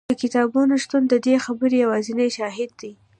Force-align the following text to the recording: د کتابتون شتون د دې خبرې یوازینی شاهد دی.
د 0.09 0.13
کتابتون 0.23 0.67
شتون 0.83 1.03
د 1.07 1.13
دې 1.25 1.35
خبرې 1.45 1.77
یوازینی 1.85 2.29
شاهد 2.37 2.71
دی. 2.81 2.91